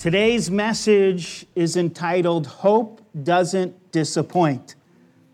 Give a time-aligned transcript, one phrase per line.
[0.00, 4.76] Today's message is entitled Hope Doesn't Disappoint.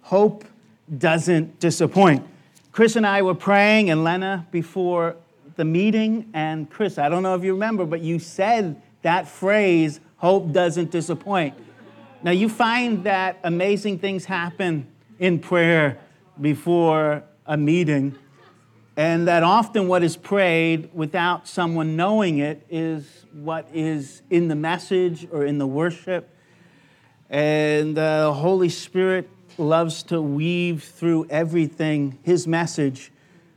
[0.01, 0.45] Hope
[0.98, 2.27] Doesn't Disappoint.
[2.73, 5.14] Chris and I were praying, and Lena before
[5.55, 6.28] the meeting.
[6.34, 10.91] And Chris, I don't know if you remember, but you said that phrase, Hope Doesn't
[10.91, 11.55] Disappoint.
[12.25, 14.89] Now, you find that amazing things happen
[15.20, 15.97] in prayer
[16.41, 18.19] before a meeting,
[18.97, 24.55] and that often what is prayed without someone knowing it is what is in the
[24.55, 26.30] message or in the worship.
[27.28, 33.12] And the Holy Spirit loves to weave through everything His message.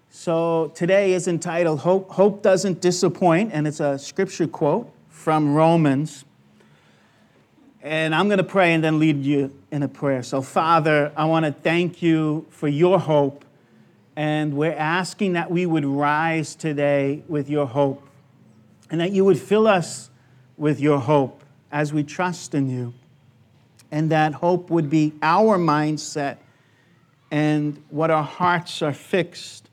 [0.10, 6.26] So today is entitled Hope, Hope Doesn't Disappoint, and it's a scripture quote from Romans.
[7.82, 10.24] And I'm going to pray and then lead you in a prayer.
[10.24, 13.46] So, Father, I want to thank you for your hope.
[14.20, 18.06] And we're asking that we would rise today with your hope
[18.92, 20.10] and that you would fill us
[20.58, 22.94] with your hope as we trust in you.
[23.92, 26.36] And that hope would be our mindset
[27.32, 29.70] and what our hearts are fixed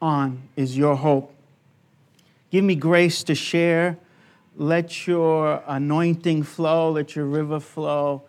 [0.00, 1.34] on is your hope.
[2.50, 3.98] Give me grace to share.
[4.56, 8.22] Let your anointing flow, let your river flow.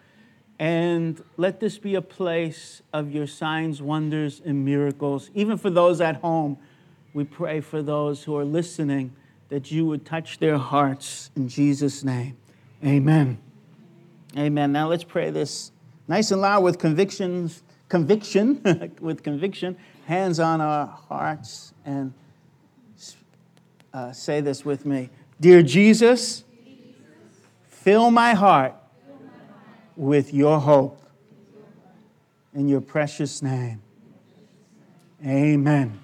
[0.61, 5.31] And let this be a place of your signs, wonders, and miracles.
[5.33, 6.55] Even for those at home,
[7.15, 9.11] we pray for those who are listening
[9.49, 12.37] that you would touch their hearts in Jesus' name.
[12.85, 13.39] Amen.
[14.37, 14.71] Amen.
[14.71, 15.71] Now let's pray this
[16.07, 18.61] nice and loud with convictions, conviction,
[19.01, 22.13] with conviction, hands on our hearts, and
[23.95, 25.09] uh, say this with me.
[25.39, 26.43] Dear Jesus,
[27.67, 28.75] fill my heart
[29.95, 30.97] with your hope.
[32.53, 33.81] In your precious name.
[35.25, 35.99] Amen.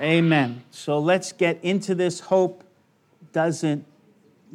[0.00, 0.64] Amen.
[0.70, 2.20] So let's get into this.
[2.20, 2.64] Hope
[3.32, 3.84] doesn't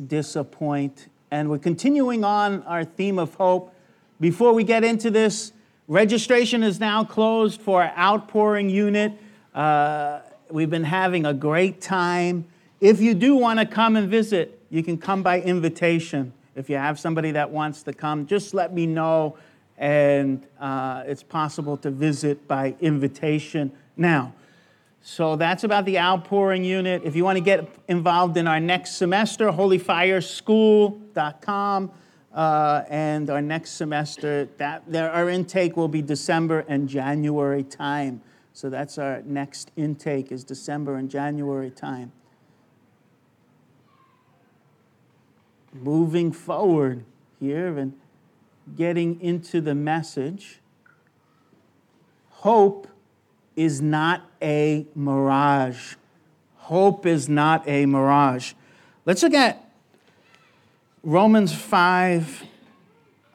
[0.08, 1.08] disappoint.
[1.31, 3.74] And we're continuing on our theme of hope.
[4.20, 5.53] Before we get into this,
[5.88, 9.14] registration is now closed for our outpouring unit.
[9.53, 12.46] Uh, we've been having a great time.
[12.82, 16.34] If you do want to come and visit, you can come by invitation.
[16.55, 19.38] If you have somebody that wants to come, just let me know,
[19.77, 23.71] and uh, it's possible to visit by invitation.
[23.97, 24.33] Now,
[25.01, 27.03] so that's about the outpouring unit.
[27.03, 31.91] If you want to get involved in our next semester, holyfireschool.com.
[32.33, 38.22] Uh, and our next semester, that there, our intake will be December and January time.
[38.51, 42.11] So that's our next intake is December and January time.
[45.81, 47.03] Moving forward
[47.40, 47.94] here and
[48.75, 50.59] getting into the message.
[52.30, 52.88] Hope
[53.56, 55.96] is not a mirage.
[56.58, 58.53] Hope is not a mirage.
[59.06, 59.69] Let's look at
[61.03, 62.44] Romans 5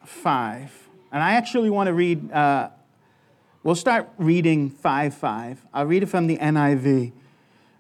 [0.04, 0.88] 5.
[1.12, 2.70] And I actually want to read, uh,
[3.62, 5.66] we'll start reading 5 5.
[5.72, 7.12] I'll read it from the NIV.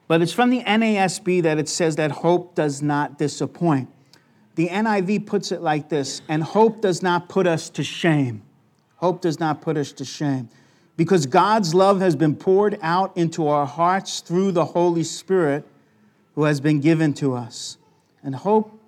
[0.06, 3.88] But it's from the NASB that it says that hope does not disappoint.
[4.60, 8.42] The NIV puts it like this and hope does not put us to shame.
[8.96, 10.50] Hope does not put us to shame
[10.98, 15.66] because God's love has been poured out into our hearts through the Holy Spirit
[16.34, 17.78] who has been given to us.
[18.22, 18.78] And hope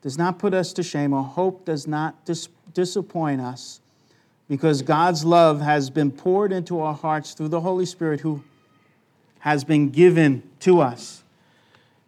[0.00, 3.82] does not put us to shame, or hope does not dis- disappoint us,
[4.48, 8.42] because God's love has been poured into our hearts through the Holy Spirit who
[9.40, 11.22] has been given to us.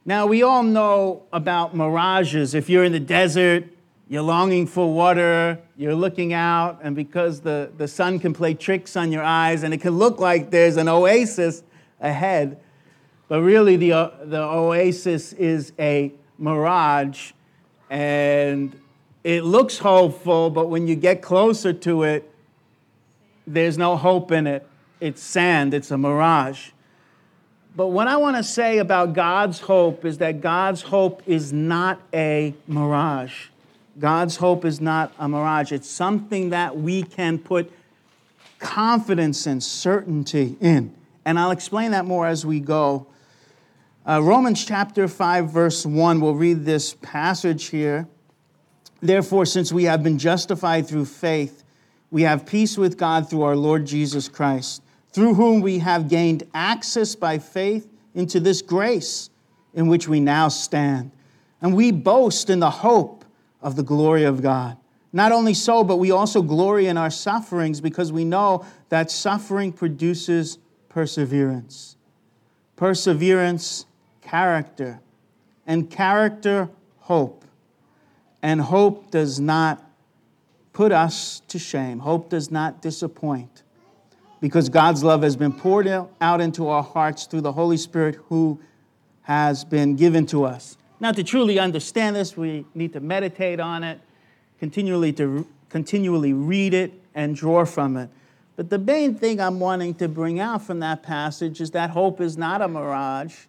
[0.04, 2.54] Now, we all know about mirages.
[2.54, 3.66] If you're in the desert,
[4.08, 8.96] you're longing for water, you're looking out, and because the, the sun can play tricks
[8.96, 11.62] on your eyes, and it can look like there's an oasis
[12.00, 12.58] ahead,
[13.28, 17.30] but really the, uh, the oasis is a mirage,
[17.88, 18.76] and
[19.22, 22.28] it looks hopeful, but when you get closer to it,
[23.46, 24.66] there's no hope in it.
[24.98, 26.70] It's sand, it's a mirage.
[27.74, 32.00] But what I want to say about God's hope is that God's hope is not
[32.12, 33.46] a mirage.
[33.98, 35.72] God's hope is not a mirage.
[35.72, 37.72] It's something that we can put
[38.58, 40.94] confidence and certainty in.
[41.24, 43.06] And I'll explain that more as we go.
[44.06, 48.08] Uh, Romans chapter 5, verse 1, we'll read this passage here.
[49.00, 51.62] Therefore, since we have been justified through faith,
[52.10, 54.81] we have peace with God through our Lord Jesus Christ,
[55.12, 59.30] through whom we have gained access by faith into this grace
[59.74, 61.10] in which we now stand.
[61.60, 63.24] And we boast in the hope
[63.60, 64.76] of the glory of God.
[65.12, 69.72] Not only so, but we also glory in our sufferings because we know that suffering
[69.72, 71.96] produces perseverance.
[72.76, 73.86] Perseverance
[74.22, 75.00] character,
[75.66, 76.70] and character,
[77.00, 77.44] hope.
[78.42, 79.84] And hope does not
[80.72, 81.98] put us to shame.
[81.98, 83.61] Hope does not disappoint
[84.42, 88.60] because God's love has been poured out into our hearts through the Holy Spirit who
[89.22, 90.76] has been given to us.
[90.98, 94.00] Now, to truly understand this, we need to meditate on it,
[94.58, 98.10] continually to continually read it and draw from it.
[98.56, 102.20] But the main thing I'm wanting to bring out from that passage is that hope
[102.20, 103.44] is not a mirage.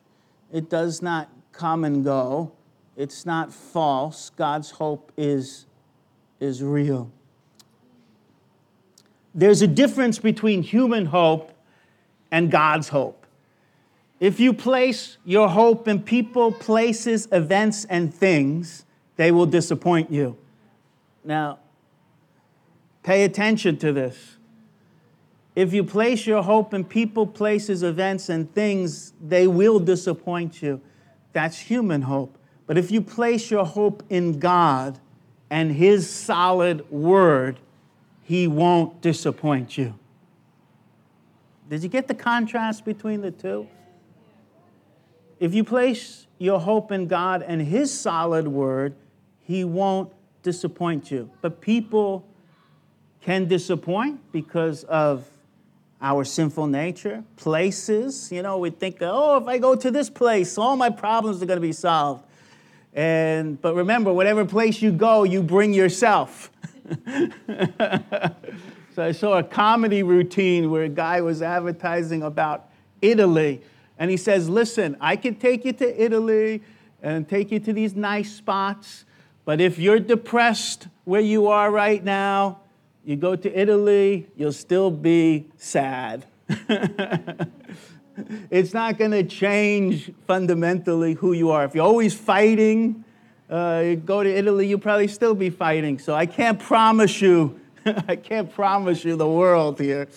[0.51, 2.51] It does not come and go.
[2.95, 4.29] It's not false.
[4.29, 5.65] God's hope is,
[6.39, 7.11] is real.
[9.33, 11.51] There's a difference between human hope
[12.31, 13.25] and God's hope.
[14.19, 18.85] If you place your hope in people, places, events, and things,
[19.17, 20.37] they will disappoint you.
[21.23, 21.59] Now,
[23.01, 24.37] pay attention to this.
[25.55, 30.81] If you place your hope in people, places, events, and things, they will disappoint you.
[31.31, 32.37] That's human hope.
[32.65, 34.99] But if you place your hope in God
[35.49, 37.59] and His solid word,
[38.23, 39.97] He won't disappoint you.
[41.69, 43.67] Did you get the contrast between the two?
[45.39, 48.95] If you place your hope in God and His solid word,
[49.41, 50.11] He won't
[50.41, 51.29] disappoint you.
[51.41, 52.25] But people
[53.21, 55.25] can disappoint because of
[56.01, 58.31] our sinful nature, places.
[58.31, 61.45] You know, we think, oh, if I go to this place, all my problems are
[61.45, 62.25] going to be solved.
[62.93, 66.51] And but remember, whatever place you go, you bring yourself.
[68.95, 72.69] so I saw a comedy routine where a guy was advertising about
[73.01, 73.61] Italy,
[73.97, 76.61] and he says, "Listen, I can take you to Italy
[77.01, 79.05] and take you to these nice spots,
[79.45, 82.59] but if you're depressed where you are right now,
[83.05, 86.25] you go to Italy, you'll still be sad.
[88.49, 91.65] it's not going to change fundamentally who you are.
[91.65, 93.02] If you're always fighting,
[93.53, 95.99] uh, go to Italy, you'll probably still be fighting.
[95.99, 100.07] So I can't promise you, I can't promise you the world here.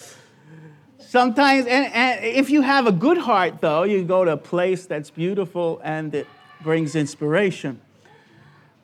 [0.98, 4.86] Sometimes, and, and if you have a good heart, though, you go to a place
[4.86, 6.26] that's beautiful and it
[6.62, 7.78] brings inspiration.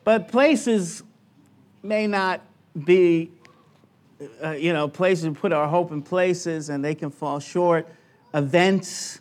[0.03, 1.01] But places
[1.81, 2.41] may not
[2.85, 3.31] be
[4.41, 7.87] uh, you know, places, we put our hope in places and they can fall short.
[8.33, 9.19] Events,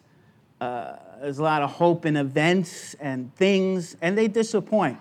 [0.61, 4.99] uh, there's a lot of hope in events and things, and they disappoint.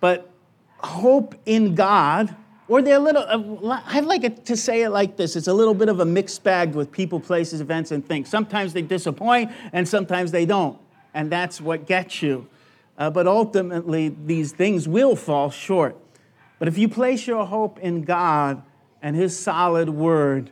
[0.00, 0.30] But
[0.78, 2.34] hope in God,
[2.68, 5.74] or they're a little, uh, I'd like to say it like this it's a little
[5.74, 8.28] bit of a mixed bag with people, places, events, and things.
[8.28, 10.78] Sometimes they disappoint, and sometimes they don't.
[11.12, 12.48] And that's what gets you.
[12.96, 15.96] Uh, but ultimately, these things will fall short.
[16.58, 18.62] But if you place your hope in God,
[19.02, 20.50] and His solid word,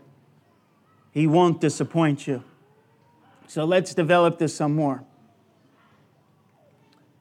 [1.13, 2.43] He won't disappoint you.
[3.47, 5.05] So let's develop this some more.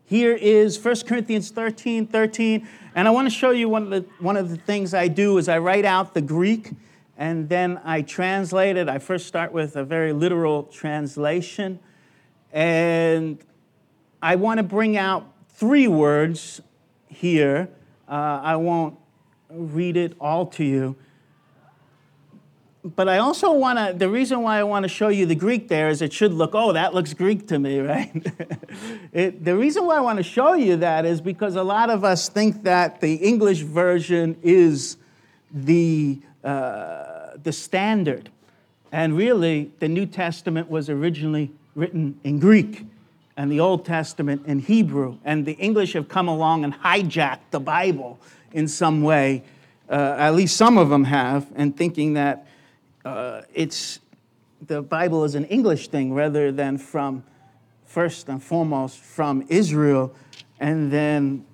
[0.09, 2.65] Here is 1 Corinthians 13 13.
[2.95, 5.37] And I want to show you one of, the, one of the things I do
[5.37, 6.71] is I write out the Greek
[7.17, 8.87] and then I translate it.
[8.87, 11.79] I first start with a very literal translation.
[12.53, 13.37] And
[14.21, 16.61] I want to bring out three words
[17.09, 17.67] here.
[18.07, 18.97] Uh, I won't
[19.49, 20.95] read it all to you
[22.83, 25.67] but I also want to, the reason why I want to show you the Greek
[25.67, 28.11] there is it should look, oh, that looks Greek to me, right?
[29.11, 32.03] it, the reason why I want to show you that is because a lot of
[32.03, 34.97] us think that the English version is
[35.51, 38.29] the, uh, the standard.
[38.91, 42.85] And really, the New Testament was originally written in Greek
[43.35, 45.17] and the Old Testament in Hebrew.
[45.25, 48.19] And the English have come along and hijacked the Bible
[48.51, 49.43] in some way.
[49.89, 52.47] Uh, at least some of them have, and thinking that
[53.07, 53.99] uh, it's
[54.65, 57.23] the Bible is an English thing rather than from
[57.85, 60.13] first and foremost from Israel,
[60.59, 61.45] and then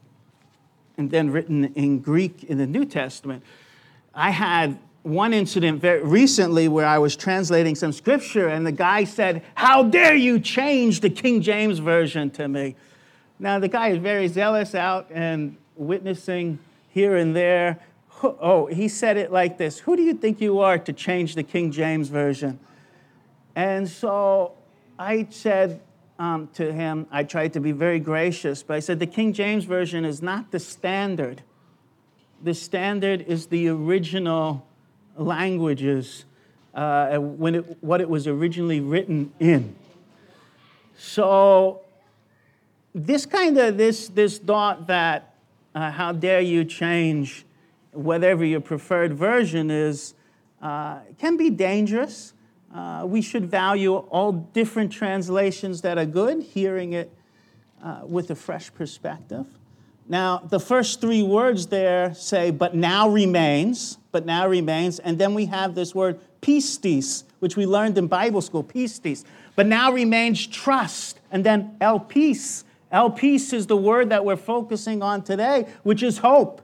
[0.98, 3.44] and then written in Greek in the New Testament.
[4.14, 9.04] I had one incident very recently where I was translating some scripture, and the guy
[9.04, 12.76] said, How dare you change the King James Version to me?
[13.40, 17.80] Now, the guy is very zealous out and witnessing here and there.
[18.40, 21.44] Oh, he said it like this Who do you think you are to change the
[21.44, 22.60] King James Version?
[23.56, 24.54] And so
[24.98, 25.82] I said
[26.18, 29.66] um, to him, I tried to be very gracious, but I said, The King James
[29.66, 31.42] Version is not the standard.
[32.42, 34.66] The standard is the original
[35.16, 36.26] languages
[36.74, 39.76] uh, when it, what it was originally written in.
[40.98, 41.82] So
[42.96, 45.36] this kind of this this thought that
[45.76, 47.46] uh, how dare you change
[47.94, 50.14] whatever your preferred version is
[50.62, 52.34] uh, can be dangerous.
[52.74, 57.12] Uh, we should value all different translations that are good, hearing it
[57.84, 59.46] uh, with a fresh perspective.
[60.08, 65.00] Now, the first three words there say, but now remains, but now remains.
[65.00, 69.24] And then we have this word pistis, which we learned in Bible school, pistis.
[69.56, 71.20] But now remains trust.
[71.32, 72.64] And then elpis.
[72.92, 76.62] El peace is the word that we're focusing on today, which is hope.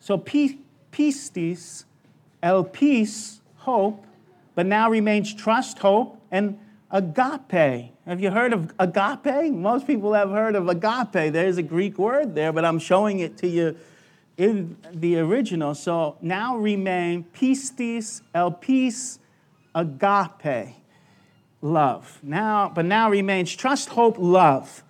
[0.00, 0.16] So
[0.96, 1.84] pistis,
[2.42, 4.04] elpis, hope.
[4.54, 6.58] But now remains trust, hope, and
[6.90, 7.92] agape.
[8.06, 9.52] Have you heard of agape?
[9.52, 11.32] Most people have heard of agape.
[11.32, 13.76] There's a Greek word there, but I'm showing it to you
[14.38, 15.74] in the original.
[15.74, 19.18] So now remain pistis, elpis,
[19.74, 20.74] agape,
[21.60, 22.18] love.
[22.22, 24.82] Now, but now remains trust, hope, love.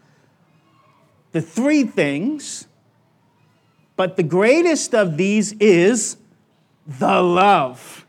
[1.33, 2.69] The three things,
[3.97, 6.17] but the greatest of these is
[6.87, 8.07] the love.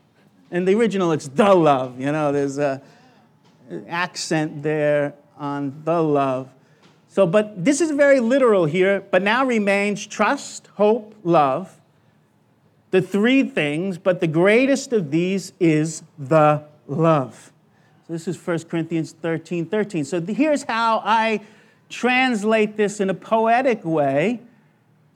[0.50, 2.00] In the original, it's the love.
[2.00, 2.80] You know, there's a
[3.88, 6.48] accent there on the love.
[7.08, 11.80] So, but this is very literal here, but now remains trust, hope, love.
[12.90, 17.52] The three things, but the greatest of these is the love.
[18.06, 20.04] So this is 1 Corinthians 13 13.
[20.04, 21.40] So here's how I
[21.90, 24.40] translate this in a poetic way.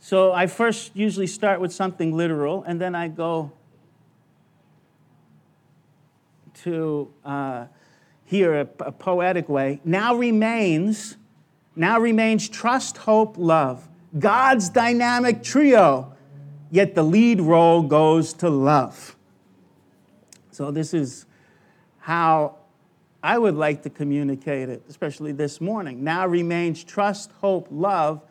[0.03, 3.53] So I first usually start with something literal, and then I go
[6.65, 7.11] to.
[7.25, 7.67] Uh,
[8.33, 11.19] here a, a poetic way, now remains,
[11.77, 13.87] now remains trust, hope, love.
[14.19, 16.15] God's dynamic trio,
[16.71, 19.17] yet the lead role goes to love.
[20.51, 21.27] So this is
[21.99, 22.57] how
[23.23, 26.03] I would like to communicate it, especially this morning.
[26.03, 28.23] Now remains trust, hope, love,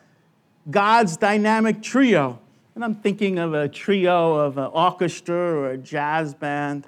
[0.70, 2.38] God's dynamic trio.
[2.74, 6.86] And I'm thinking of a trio of an orchestra or a jazz band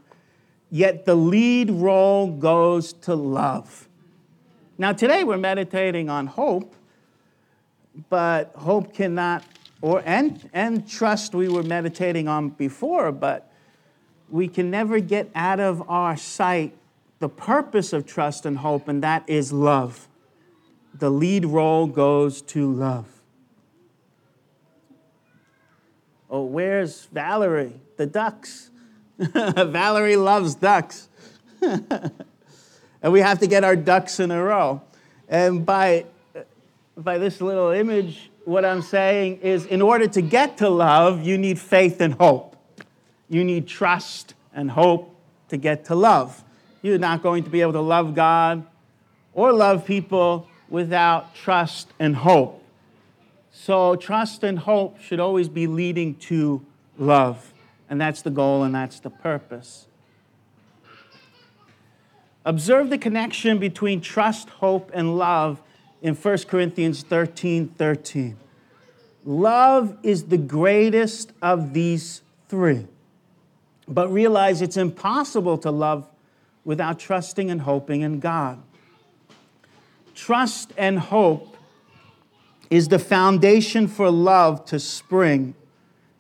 [0.75, 3.89] yet the lead role goes to love.
[4.77, 6.75] Now, today we're meditating on hope,
[8.09, 9.45] but hope cannot,
[9.81, 13.53] or and, and trust we were meditating on before, but
[14.29, 16.77] we can never get out of our sight
[17.21, 20.09] the purpose of trust and hope, and that is love.
[20.93, 23.07] The lead role goes to love.
[26.35, 27.75] Oh, where's Valerie?
[27.97, 28.71] The ducks.
[29.19, 31.09] Valerie loves ducks.
[31.63, 32.13] and
[33.05, 34.83] we have to get our ducks in a row.
[35.29, 36.07] And by,
[36.97, 41.39] by this little image, what I'm saying is in order to get to love, you
[41.39, 42.57] need faith and hope.
[43.29, 45.17] You need trust and hope
[45.51, 46.43] to get to love.
[46.83, 48.67] You're not going to be able to love God
[49.35, 52.64] or love people without trust and hope.
[53.65, 56.63] So, trust and hope should always be leading to
[56.99, 57.55] love.
[57.89, 59.87] And that's the goal and that's the purpose.
[62.45, 65.63] Observe the connection between trust, hope, and love
[66.03, 68.37] in 1 Corinthians 13 13.
[69.25, 72.87] Love is the greatest of these three.
[73.89, 76.07] But realize it's impossible to love
[76.67, 78.63] without trusting and hoping in God.
[80.15, 81.54] Trust and hope
[82.75, 85.55] is the foundation for love to spring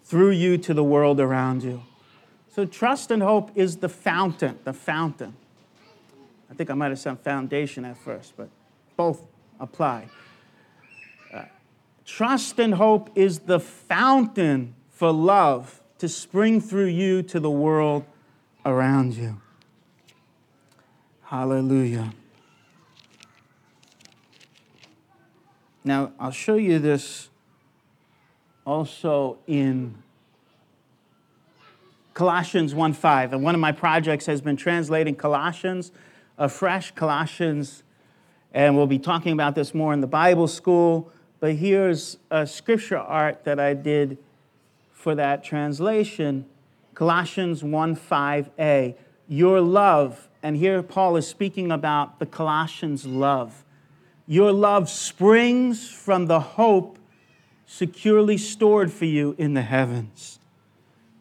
[0.05, 1.83] through you to the world around you.
[2.55, 5.35] So trust and hope is the fountain, the fountain.
[6.49, 8.49] I think I might have said foundation at first, but
[8.97, 9.21] both
[9.59, 10.07] apply.
[11.33, 11.43] Uh,
[12.07, 18.05] trust and hope is the fountain for love to spring through you to the world
[18.65, 19.41] around you.
[21.23, 22.13] Hallelujah.
[25.87, 27.29] Now, I'll show you this
[28.65, 30.03] also in
[32.15, 33.35] Colossians 1:5.
[33.35, 35.93] And one of my projects has been translating Colossians
[36.39, 37.83] afresh, Colossians,
[38.55, 41.11] and we'll be talking about this more in the Bible school.
[41.41, 44.17] But here's a scripture art that I did
[44.91, 46.47] for that translation
[46.95, 48.95] Colossians 1 5a.
[49.29, 53.64] Your love, and here Paul is speaking about the Colossians' love.
[54.27, 56.99] Your love springs from the hope
[57.67, 60.39] securely stored for you in the heavens.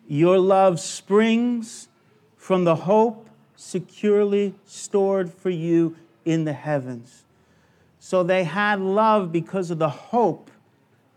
[0.07, 1.89] Your love springs
[2.37, 5.95] from the hope securely stored for you
[6.25, 7.23] in the heavens.
[7.99, 10.51] So they had love because of the hope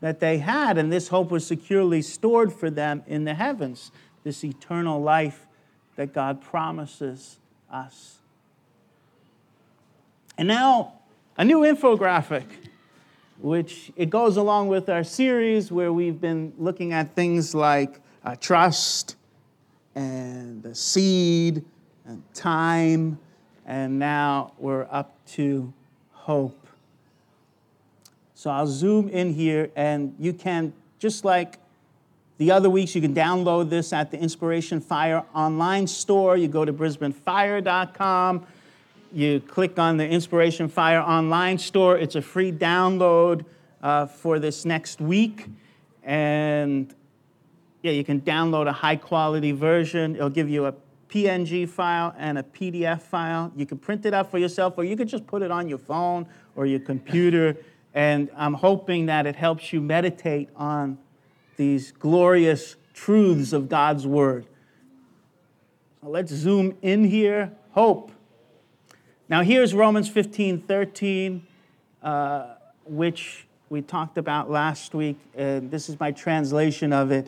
[0.00, 3.90] that they had, and this hope was securely stored for them in the heavens,
[4.25, 5.47] this eternal life
[5.97, 7.38] that God promises
[7.71, 8.19] us.
[10.38, 10.93] And now,
[11.38, 12.47] a new infographic,
[13.38, 18.35] which it goes along with our series where we've been looking at things like uh,
[18.37, 19.16] trust
[19.95, 21.64] and the seed
[22.07, 23.19] and time,
[23.66, 25.73] and now we're up to
[26.12, 26.66] hope.
[28.35, 31.59] So I'll zoom in here, and you can, just like
[32.38, 36.37] the other weeks, you can download this at the Inspiration Fire online store.
[36.37, 38.47] You go to brisbanefire.com,
[39.16, 41.96] you click on the Inspiration Fire online store.
[41.96, 43.46] It's a free download
[43.82, 45.46] uh, for this next week.
[46.02, 46.94] And
[47.82, 50.16] yeah, you can download a high quality version.
[50.16, 50.75] It'll give you a
[51.08, 53.50] PNG file and a PDF file.
[53.56, 55.78] You can print it out for yourself, or you could just put it on your
[55.78, 57.56] phone or your computer.
[57.94, 60.99] And I'm hoping that it helps you meditate on
[61.56, 64.46] these glorious truths of God's Word.
[66.02, 67.50] So let's zoom in here.
[67.70, 68.12] Hope.
[69.28, 71.47] Now, here's Romans 15 13,
[72.02, 72.54] uh,
[72.85, 75.18] which we talked about last week.
[75.35, 77.26] And this is my translation of it.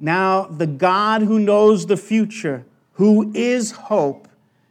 [0.00, 4.28] Now, the God who knows the future, who is hope,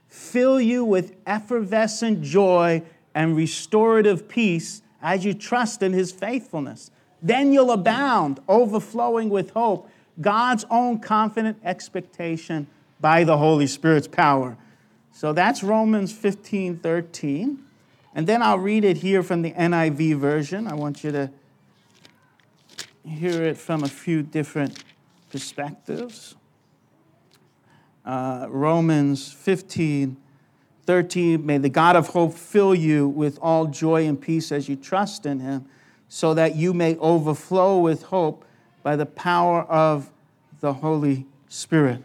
[0.07, 2.81] fill you with effervescent joy
[3.13, 6.89] and restorative peace as you trust in his faithfulness.
[7.21, 12.65] Then you'll abound, overflowing with hope, God's own confident expectation
[12.99, 14.57] by the Holy Spirit's power.
[15.17, 17.57] So that's Romans 15 13.
[18.13, 20.67] And then I'll read it here from the NIV version.
[20.67, 21.31] I want you to
[23.03, 24.83] hear it from a few different
[25.31, 26.35] perspectives.
[28.05, 30.17] Uh, Romans 15
[30.85, 34.75] 13, may the God of hope fill you with all joy and peace as you
[34.75, 35.65] trust in him,
[36.07, 38.45] so that you may overflow with hope
[38.83, 40.11] by the power of
[40.59, 42.03] the Holy Spirit.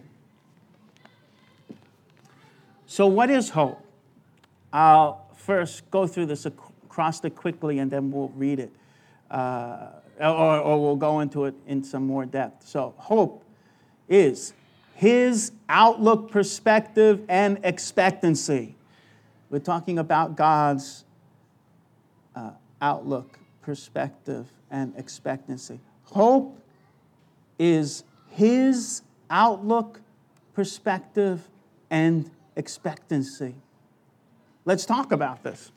[2.93, 3.83] So, what is hope?
[4.71, 8.71] I'll first go through this acrostic quickly and then we'll read it,
[9.31, 12.69] uh, or, or we'll go into it in some more depth.
[12.69, 13.47] So, hope
[14.11, 14.53] is
[14.95, 18.75] his outlook, perspective, and expectancy.
[19.49, 21.07] We're talking about God's
[22.37, 22.51] uh,
[22.83, 25.81] outlook, perspective, and expectancy.
[26.05, 26.61] Hope
[27.59, 29.01] is his
[29.31, 30.03] outlook,
[30.53, 31.49] perspective,
[31.89, 33.55] and expectancy.
[34.65, 35.73] Let's talk about this.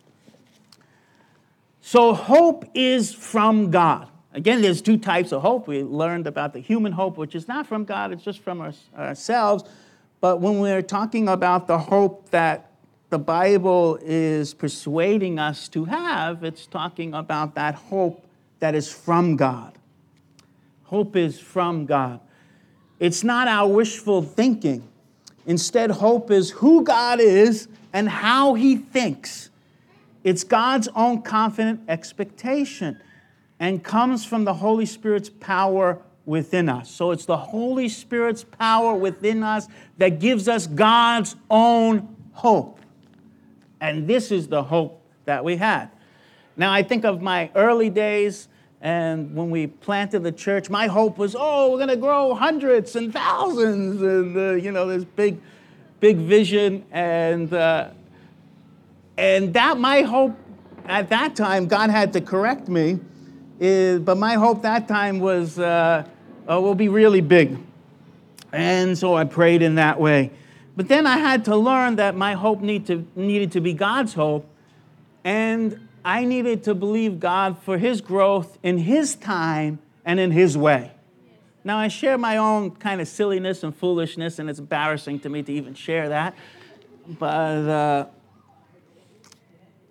[1.81, 4.09] So, hope is from God.
[4.33, 5.67] Again, there's two types of hope.
[5.67, 8.73] We learned about the human hope, which is not from God, it's just from our,
[8.97, 9.63] ourselves.
[10.19, 12.71] But when we're talking about the hope that
[13.09, 18.25] the Bible is persuading us to have, it's talking about that hope
[18.59, 19.77] that is from God.
[20.85, 22.19] Hope is from God.
[22.99, 24.87] It's not our wishful thinking.
[25.45, 29.49] Instead, hope is who God is and how He thinks.
[30.23, 32.99] It's God's own confident expectation
[33.59, 36.89] and comes from the Holy Spirit's power within us.
[36.89, 42.79] So it's the Holy Spirit's power within us that gives us God's own hope.
[43.79, 45.89] And this is the hope that we had.
[46.57, 48.47] Now, I think of my early days,
[48.85, 52.95] and when we planted the church, my hope was, oh, we're going to grow hundreds
[52.95, 55.41] and thousands, and uh, you know, this big,
[55.99, 57.89] big vision, and uh,
[59.17, 60.37] and that my hope
[60.85, 62.99] at that time, God had to correct me
[63.59, 66.05] is, but my hope that time was, uh,
[66.47, 67.57] uh, will be really big.
[68.51, 70.29] And so I prayed in that way.
[70.77, 74.13] But then I had to learn that my hope need to, needed to be God's
[74.13, 74.47] hope.
[75.23, 80.57] And I needed to believe God for His growth in His time and in His
[80.57, 80.91] way.
[81.63, 85.41] Now, I share my own kind of silliness and foolishness, and it's embarrassing to me
[85.41, 86.35] to even share that.
[87.07, 87.25] But
[87.67, 88.05] uh,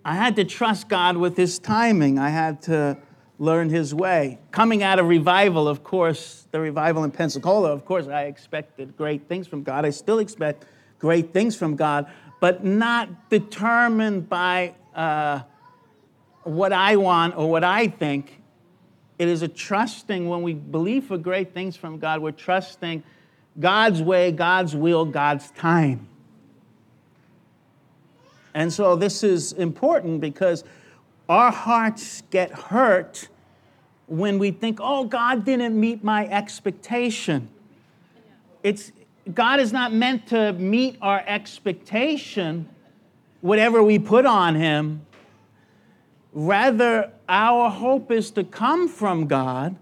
[0.05, 2.19] I had to trust God with His timing.
[2.19, 2.97] I had to
[3.39, 4.39] learn his way.
[4.51, 9.29] Coming out of revival, of course, the revival in Pensacola, of course, I expected great
[9.29, 9.85] things from God.
[9.85, 10.65] I still expect
[10.99, 12.07] great things from God,
[12.41, 15.41] but not determined by uh,
[16.45, 18.41] what I want or what I think.
[19.19, 23.03] It is a trusting, when we believe for great things from God, we're trusting
[23.59, 26.09] God's way, God's will, God's time.
[28.55, 30.65] And so this is important because
[31.29, 33.29] our hearts get hurt
[34.07, 37.49] when we think, oh, God didn't meet my expectation.
[38.63, 38.93] It's,
[39.33, 42.69] God is not meant to meet our expectation,
[43.41, 45.07] whatever we put on Him.
[46.35, 49.77] Rather, our hope is to come from God,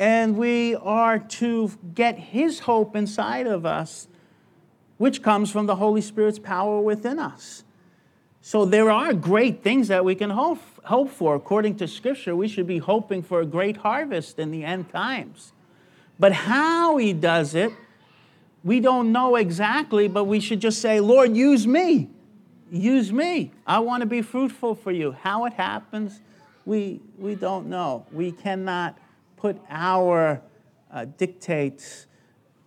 [0.00, 4.08] and we are to get His hope inside of us,
[4.96, 7.62] which comes from the Holy Spirit's power within us.
[8.40, 11.36] So there are great things that we can hope, hope for.
[11.36, 15.52] According to Scripture, we should be hoping for a great harvest in the end times.
[16.18, 17.72] But how He does it,
[18.64, 22.10] we don't know exactly, but we should just say, Lord, use me.
[22.70, 23.50] Use me.
[23.66, 25.12] I want to be fruitful for you.
[25.12, 26.20] How it happens,
[26.66, 28.04] we, we don't know.
[28.12, 28.98] We cannot
[29.36, 30.40] put our
[30.92, 32.06] uh, dictates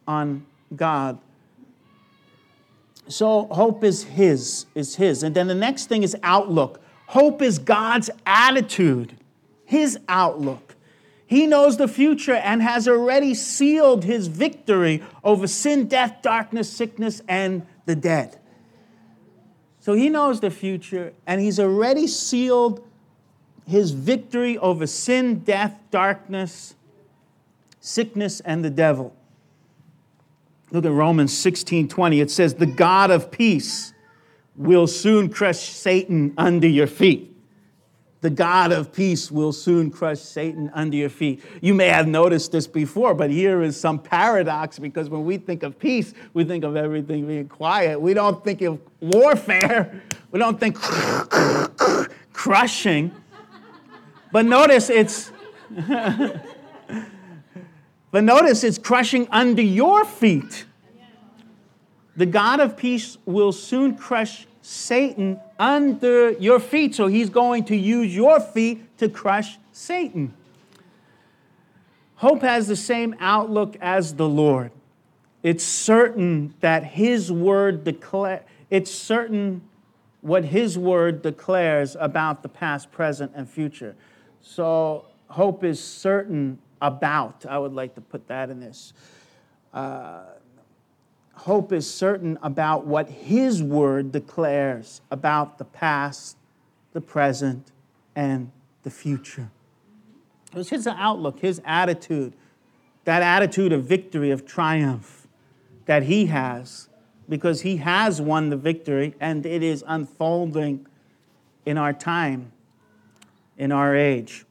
[0.08, 1.20] on God.
[3.08, 5.24] So hope is his, is his.
[5.24, 6.82] And then the next thing is outlook.
[7.08, 9.18] Hope is God's attitude,
[9.66, 10.76] his outlook.
[11.26, 17.22] He knows the future and has already sealed his victory over sin, death, darkness, sickness,
[17.28, 18.38] and the dead.
[19.82, 22.88] So he knows the future and he's already sealed
[23.68, 26.76] his victory over sin, death, darkness,
[27.80, 29.16] sickness, and the devil.
[30.72, 32.22] Look at Romans 16 20.
[32.22, 33.94] It says, The God of peace
[34.56, 37.31] will soon crush Satan under your feet
[38.22, 41.44] the God of peace will soon crush Satan under your feet.
[41.60, 45.64] You may have noticed this before, but here is some paradox because when we think
[45.64, 48.00] of peace, we think of everything being quiet.
[48.00, 50.76] We don't think of warfare, we don't think
[52.34, 53.12] crushing.
[54.32, 55.32] But notice it's.
[58.12, 60.66] but notice it's crushing under your feet.
[62.16, 66.96] The God of peace will soon crush Satan under your feet.
[66.96, 70.34] So he's going to use your feet to crush Satan.
[72.16, 74.72] Hope has the same outlook as the Lord.
[75.42, 79.62] It's certain that his word declare it's certain
[80.22, 83.96] what his word declares about the past, present, and future.
[84.42, 87.46] So hope is certain about.
[87.48, 88.94] I would like to put that in this.
[89.74, 90.22] Uh,
[91.34, 96.38] hope is certain about what His Word declares about the past,
[96.94, 97.72] the present,
[98.16, 98.52] and
[98.84, 99.50] the future.
[100.52, 102.34] It was His outlook, His attitude,
[103.06, 105.28] that attitude of victory, of triumph
[105.86, 106.90] that He has,
[107.28, 110.86] because He has won the victory and it is unfolding
[111.66, 112.52] in our time,
[113.58, 114.46] in our age.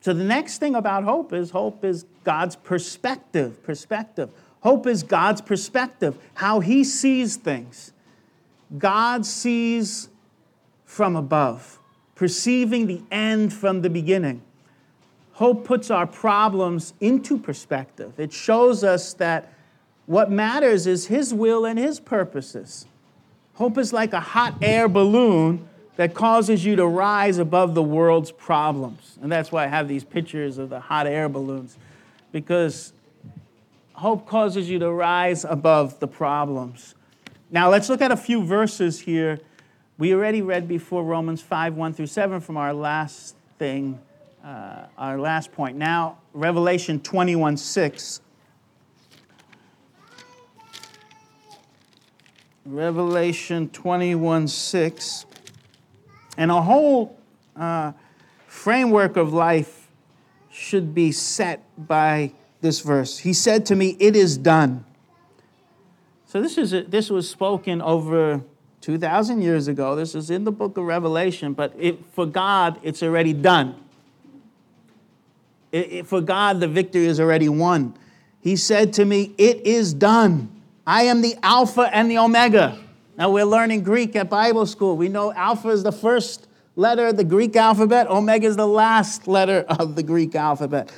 [0.00, 4.30] So the next thing about hope is hope is God's perspective, perspective.
[4.60, 7.92] Hope is God's perspective, how He sees things.
[8.78, 10.08] God sees
[10.84, 11.78] from above,
[12.14, 14.42] perceiving the end from the beginning.
[15.32, 18.12] Hope puts our problems into perspective.
[18.18, 19.52] It shows us that
[20.06, 22.86] what matters is His will and His purposes.
[23.54, 28.32] Hope is like a hot air balloon that causes you to rise above the world's
[28.32, 29.18] problems.
[29.22, 31.76] And that's why I have these pictures of the hot air balloons,
[32.32, 32.92] because
[34.00, 36.94] hope causes you to rise above the problems.
[37.50, 39.40] Now, let's look at a few verses here.
[39.98, 44.00] We already read before Romans 5 1 through 7 from our last thing,
[44.42, 45.76] uh, our last point.
[45.76, 48.22] Now, Revelation 21 6.
[52.64, 55.26] Revelation 21 6.
[56.38, 57.18] And a whole
[57.54, 57.92] uh,
[58.46, 59.90] framework of life
[60.50, 63.18] should be set by this verse.
[63.18, 64.84] He said to me, It is done.
[66.26, 68.42] So this, is a, this was spoken over
[68.82, 69.96] 2,000 years ago.
[69.96, 73.74] This is in the book of Revelation, but it, for God, it's already done.
[75.72, 77.94] It, it, for God, the victory is already won.
[78.40, 80.50] He said to me, It is done.
[80.86, 82.78] I am the Alpha and the Omega.
[83.16, 84.96] Now, we're learning Greek at Bible school.
[84.96, 86.46] We know Alpha is the first
[86.76, 90.90] letter of the Greek alphabet, Omega is the last letter of the Greek alphabet.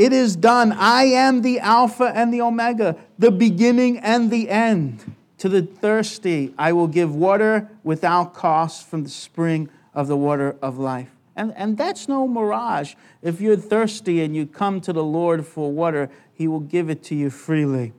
[0.00, 0.72] It is done.
[0.72, 5.14] I am the Alpha and the Omega, the beginning and the end.
[5.36, 10.56] To the thirsty, I will give water without cost from the spring of the water
[10.62, 11.10] of life.
[11.36, 12.94] And, and that's no mirage.
[13.20, 17.02] If you're thirsty and you come to the Lord for water, He will give it
[17.04, 17.92] to you freely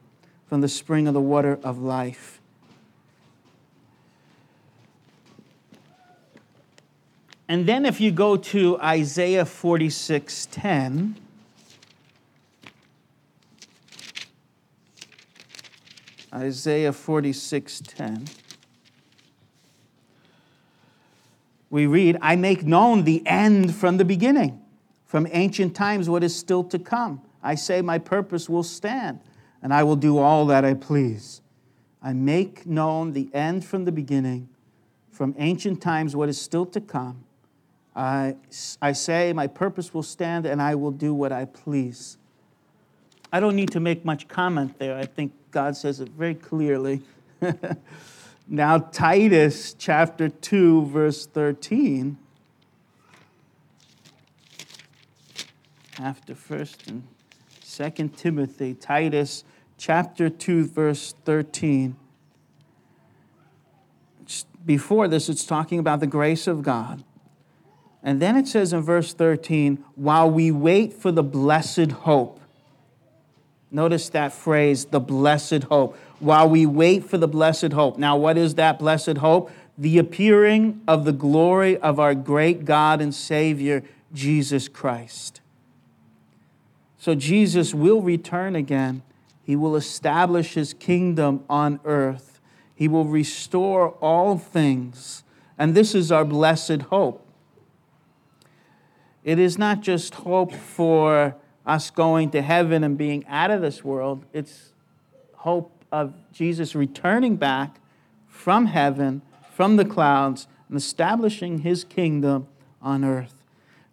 [0.48, 2.42] from the spring of the water of life.
[7.48, 11.16] And then if you go to Isaiah 46 10,
[16.34, 18.30] Isaiah 46:10.
[21.70, 24.62] We read, I make known the end from the beginning,
[25.06, 27.22] from ancient times what is still to come.
[27.42, 29.20] I say my purpose will stand,
[29.62, 31.42] and I will do all that I please.
[32.04, 34.50] I make known the end from the beginning,
[35.12, 37.24] from ancient times what is still to come.
[37.96, 38.36] I,
[38.82, 42.18] I say my purpose will stand, and I will do what I please.
[43.32, 44.98] I don't need to make much comment there.
[44.98, 47.02] I think God says it very clearly.
[48.48, 52.18] now, Titus chapter 2, verse 13.
[56.00, 57.08] After 1st and
[57.64, 59.44] 2nd Timothy, Titus
[59.78, 61.96] chapter 2, verse 13.
[64.66, 67.04] Before this, it's talking about the grace of God.
[68.04, 72.41] And then it says in verse 13, while we wait for the blessed hope
[73.72, 75.98] Notice that phrase, the blessed hope.
[76.20, 77.98] While we wait for the blessed hope.
[77.98, 79.50] Now, what is that blessed hope?
[79.78, 85.40] The appearing of the glory of our great God and Savior, Jesus Christ.
[86.98, 89.02] So, Jesus will return again.
[89.44, 92.40] He will establish his kingdom on earth.
[92.76, 95.24] He will restore all things.
[95.58, 97.26] And this is our blessed hope.
[99.24, 103.84] It is not just hope for us going to heaven and being out of this
[103.84, 104.26] world.
[104.34, 104.72] It's
[105.36, 107.78] hope of Jesus returning back
[108.28, 109.22] from heaven,
[109.54, 112.48] from the clouds, and establishing his kingdom
[112.82, 113.36] on earth.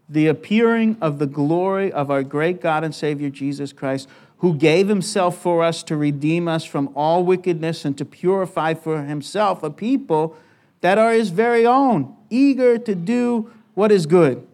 [0.08, 4.88] The appearing of the glory of our great God and Savior Jesus Christ, who gave
[4.88, 9.70] himself for us to redeem us from all wickedness and to purify for himself a
[9.70, 10.34] people
[10.80, 14.47] that are his very own, eager to do what is good.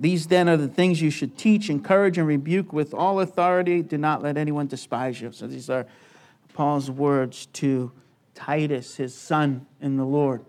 [0.00, 3.82] These then are the things you should teach, encourage, and rebuke with all authority.
[3.82, 5.30] Do not let anyone despise you.
[5.30, 5.86] So these are
[6.54, 7.92] Paul's words to
[8.34, 10.42] Titus, his son in the Lord.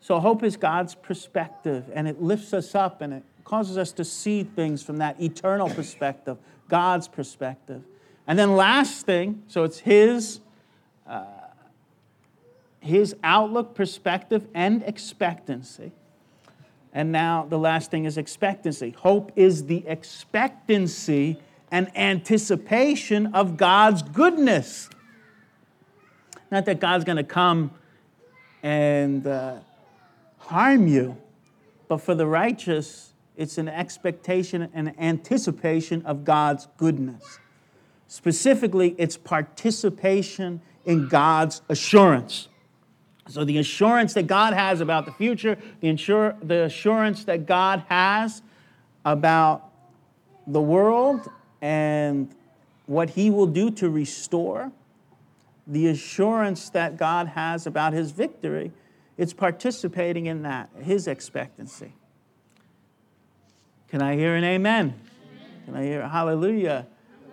[0.00, 4.04] So hope is God's perspective, and it lifts us up and it causes us to
[4.04, 7.82] see things from that eternal perspective, God's perspective.
[8.26, 10.40] And then last thing, so it's his,
[11.06, 11.24] uh,
[12.78, 15.92] his outlook, perspective, and expectancy.
[16.92, 18.90] And now the last thing is expectancy.
[18.90, 24.90] Hope is the expectancy and anticipation of God's goodness.
[26.50, 27.70] Not that God's going to come
[28.62, 29.58] and uh,
[30.38, 31.16] harm you,
[31.86, 37.38] but for the righteous, it's an expectation and anticipation of God's goodness.
[38.08, 42.48] Specifically, it's participation in God's assurance.
[43.30, 47.84] So, the assurance that God has about the future, the, insure, the assurance that God
[47.88, 48.42] has
[49.04, 49.70] about
[50.48, 51.30] the world
[51.62, 52.28] and
[52.86, 54.72] what He will do to restore,
[55.64, 58.72] the assurance that God has about His victory,
[59.16, 61.92] it's participating in that, His expectancy.
[63.86, 64.86] Can I hear an amen?
[64.88, 65.64] amen.
[65.66, 66.88] Can I hear a hallelujah?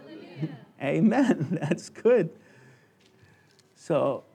[0.06, 0.58] hallelujah.
[0.84, 1.58] amen.
[1.60, 2.30] That's good.
[3.76, 4.26] So,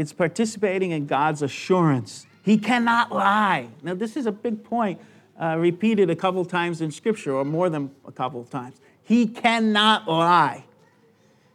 [0.00, 2.26] it's participating in God's assurance.
[2.42, 3.68] He cannot lie.
[3.82, 4.98] Now, this is a big point,
[5.38, 8.80] uh, repeated a couple times in Scripture, or more than a couple of times.
[9.02, 10.64] He cannot lie.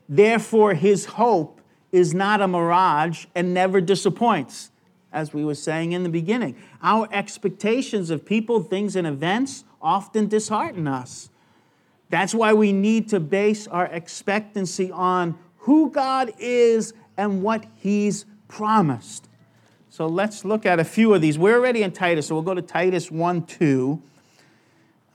[0.08, 1.60] Therefore, his hope
[1.92, 4.70] is not a mirage and never disappoints,
[5.12, 6.56] as we were saying in the beginning.
[6.84, 11.32] Our expectations of people, things, and events often dishearten us.
[12.12, 18.26] That's why we need to base our expectancy on who God is and what He's
[18.48, 19.28] promised.
[19.90, 21.38] So let's look at a few of these.
[21.38, 24.02] We're already in Titus, so we'll go to Titus 1 2.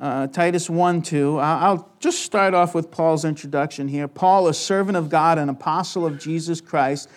[0.01, 1.39] Uh, Titus 1 2.
[1.39, 4.09] I'll just start off with Paul's introduction here.
[4.09, 7.11] Paul, a servant of God and apostle of Jesus Christ,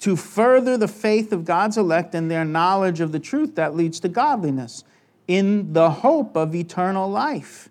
[0.00, 3.98] to further the faith of God's elect and their knowledge of the truth that leads
[4.00, 4.84] to godliness,
[5.26, 7.70] in the hope of eternal life.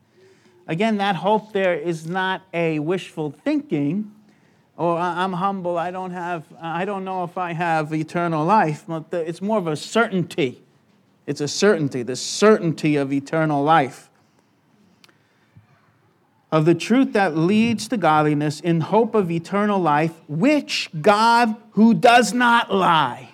[0.67, 4.11] Again, that hope there is not a wishful thinking
[4.77, 8.83] or I'm humble, I don't have, I don't know if I have eternal life.
[8.87, 10.61] But it's more of a certainty.
[11.25, 14.09] It's a certainty, the certainty of eternal life.
[16.51, 21.95] Of the truth that leads to godliness in hope of eternal life, which God, who
[21.95, 23.29] does not lie,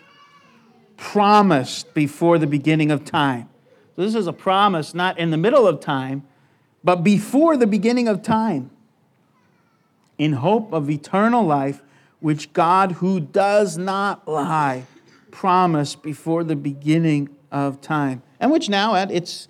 [0.96, 3.50] promised before the beginning of time.
[3.96, 6.24] So this is a promise not in the middle of time,
[6.84, 8.72] but before the beginning of time
[10.18, 11.82] in hope of eternal life,
[12.20, 14.86] which God, who does not lie,
[15.32, 19.48] promised before the beginning of time, and which now at its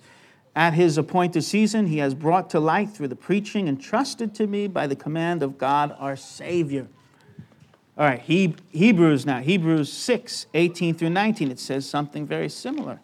[0.56, 4.68] at his appointed season he has brought to light through the preaching entrusted to me
[4.68, 6.86] by the command of God our Savior.
[7.96, 13.00] All right, he, Hebrews now, Hebrews 6, 18 through 19, it says something very similar.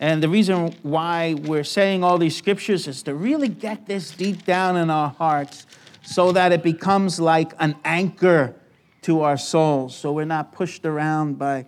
[0.00, 4.44] And the reason why we're saying all these scriptures is to really get this deep
[4.44, 5.66] down in our hearts
[6.02, 8.54] so that it becomes like an anchor
[9.02, 11.66] to our souls, so we're not pushed around by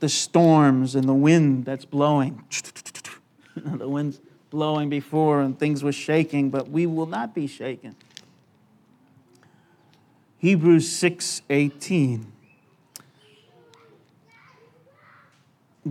[0.00, 2.44] the storms and the wind that's blowing.
[3.56, 4.20] the wind's
[4.50, 7.94] blowing before and things were shaking, but we will not be shaken.
[10.38, 12.26] Hebrews 6:18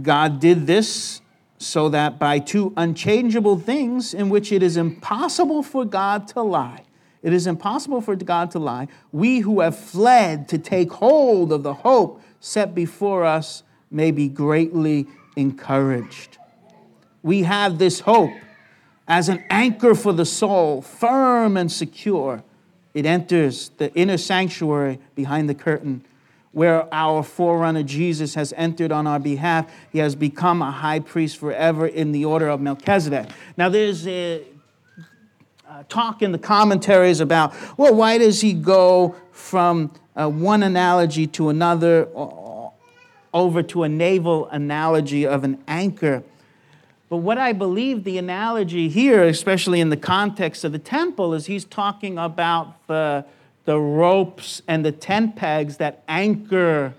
[0.01, 1.21] God did this
[1.57, 6.83] so that by two unchangeable things in which it is impossible for God to lie
[7.21, 11.63] it is impossible for God to lie we who have fled to take hold of
[11.63, 16.37] the hope set before us may be greatly encouraged
[17.23, 18.31] we have this hope
[19.07, 22.43] as an anchor for the soul firm and secure
[22.93, 26.03] it enters the inner sanctuary behind the curtain
[26.51, 29.71] where our forerunner Jesus has entered on our behalf.
[29.91, 33.29] He has become a high priest forever in the order of Melchizedek.
[33.55, 34.43] Now, there's a,
[35.87, 41.49] talk in the commentaries about, well, why does he go from uh, one analogy to
[41.49, 42.07] another
[43.33, 46.23] over to a naval analogy of an anchor?
[47.09, 51.47] But what I believe the analogy here, especially in the context of the temple, is
[51.47, 53.25] he's talking about the,
[53.65, 56.93] the ropes and the tent pegs that anchor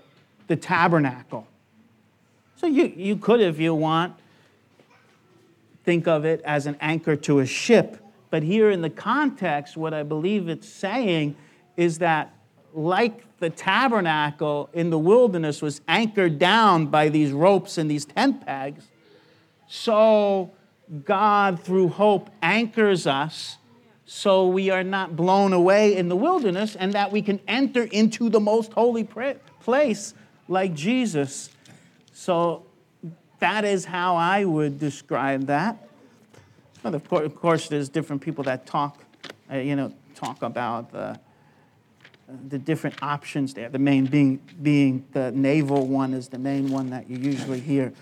[0.47, 1.47] the tabernacle.
[2.57, 4.13] So you, you could, if you want,
[5.85, 7.97] think of it as an anchor to a ship.
[8.31, 11.35] But here in the context, what I believe it's saying
[11.77, 12.33] is that,
[12.73, 18.45] like the tabernacle in the wilderness was anchored down by these ropes and these tent
[18.45, 18.87] pegs,
[19.67, 20.51] so
[21.03, 23.57] God, through hope, anchors us
[24.05, 28.29] so we are not blown away in the wilderness and that we can enter into
[28.29, 30.13] the most holy place
[30.49, 31.49] like Jesus.
[32.11, 32.65] So
[33.39, 35.87] that is how I would describe that.
[36.83, 38.97] Well, of course, there's different people that talk,
[39.51, 41.19] uh, you know, talk about the,
[42.49, 43.69] the different options there.
[43.69, 47.93] The main being, being the naval one is the main one that you usually hear.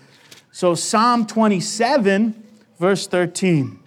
[0.50, 2.42] So, Psalm 27,
[2.78, 3.78] verse 13.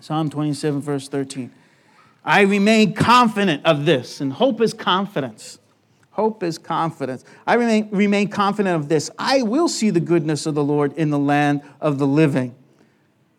[0.00, 1.50] Psalm 27, verse 13.
[2.24, 5.58] I remain confident of this, and hope is confidence.
[6.10, 7.24] Hope is confidence.
[7.46, 9.10] I remain, remain confident of this.
[9.18, 12.54] I will see the goodness of the Lord in the land of the living.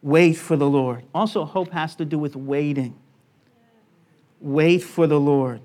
[0.04, 1.06] Wait for the Lord.
[1.16, 2.94] Also, hope has to do with waiting.
[4.42, 5.62] Wait for the Lord.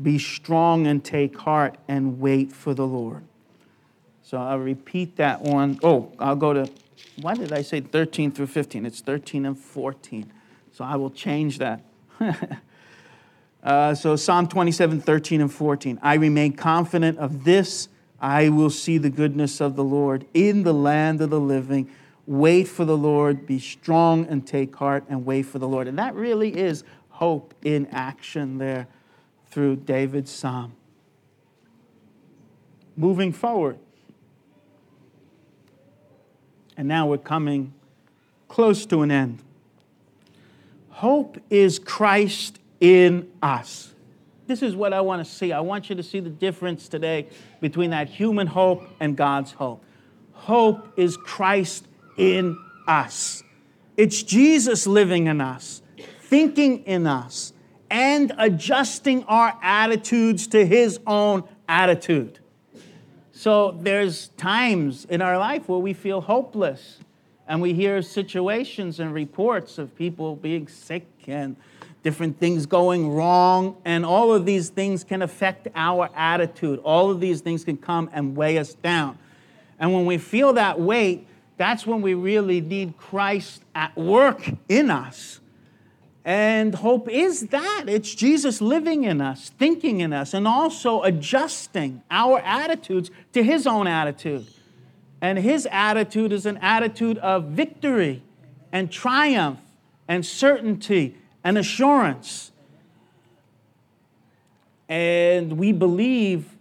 [0.00, 3.24] Be strong and take heart and wait for the Lord.
[4.22, 5.80] So I'll repeat that one.
[5.82, 6.70] Oh, I'll go to,
[7.22, 8.84] why did I say 13 through 15?
[8.84, 10.30] It's 13 and 14.
[10.72, 11.82] So I will change that.
[13.62, 15.98] uh, so Psalm 27, 13 and 14.
[16.02, 17.88] I remain confident of this.
[18.20, 21.90] I will see the goodness of the Lord in the land of the living.
[22.26, 25.88] Wait for the Lord, be strong and take heart and wait for the Lord.
[25.88, 28.86] And that really is hope in action there
[29.50, 30.72] through David's psalm.
[32.96, 33.78] Moving forward.
[36.76, 37.74] And now we're coming
[38.48, 39.42] close to an end.
[40.90, 43.94] Hope is Christ in us.
[44.46, 45.52] This is what I want to see.
[45.52, 47.28] I want you to see the difference today
[47.60, 49.84] between that human hope and God's hope.
[50.32, 53.42] Hope is Christ in us.
[53.96, 55.82] It's Jesus living in us,
[56.22, 57.52] thinking in us,
[57.90, 62.38] and adjusting our attitudes to his own attitude.
[63.32, 67.00] So there's times in our life where we feel hopeless
[67.46, 71.56] and we hear situations and reports of people being sick and
[72.02, 76.80] different things going wrong, and all of these things can affect our attitude.
[76.80, 79.18] All of these things can come and weigh us down.
[79.78, 84.90] And when we feel that weight, that's when we really need Christ at work in
[84.90, 85.40] us
[86.24, 92.02] and hope is that it's Jesus living in us, thinking in us, and also adjusting
[92.10, 94.46] our attitudes to his own attitude.
[95.20, 98.22] And his attitude is an attitude of victory
[98.70, 99.60] and triumph
[100.06, 102.52] and certainty and assurance.
[104.88, 106.56] And we believe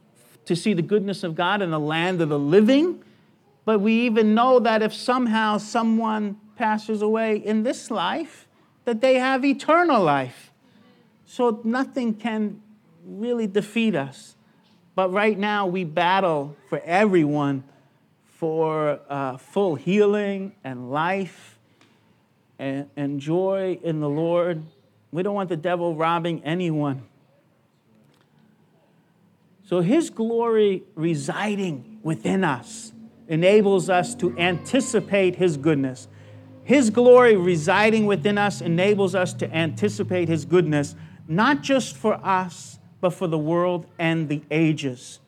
[0.46, 3.04] to see the goodness of God in the land of the living,
[3.66, 8.48] but we even know that if somehow someone passes away in this life,
[8.86, 10.52] that they have eternal life.
[11.26, 12.62] So nothing can
[13.06, 14.36] really defeat us.
[14.96, 17.64] But right now, we battle for everyone
[18.26, 21.60] for uh, full healing and life
[22.58, 24.64] and, and joy in the Lord.
[25.12, 27.04] We don't want the devil robbing anyone.
[29.64, 32.92] So his glory residing within us
[33.28, 36.08] enables us to anticipate his goodness.
[36.64, 40.96] His glory residing within us enables us to anticipate his goodness,
[41.28, 45.20] not just for us, but for the world and the ages.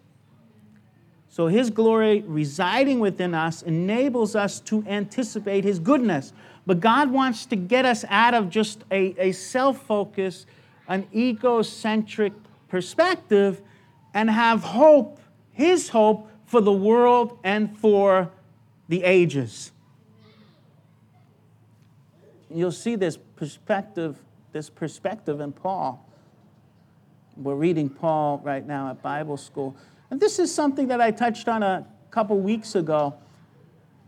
[1.27, 6.31] So his glory residing within us enables us to anticipate his goodness.
[6.67, 10.45] But God wants to get us out of just a, a self focus,
[10.87, 12.33] an egocentric
[12.67, 13.61] perspective,
[14.13, 15.19] and have hope,
[15.51, 18.29] his hope, for the world and for
[18.87, 19.71] the ages.
[22.47, 24.19] You'll see this perspective,
[24.51, 26.07] this perspective in Paul.
[27.37, 29.75] We're reading Paul right now at Bible school.
[30.11, 33.15] And this is something that I touched on a couple weeks ago.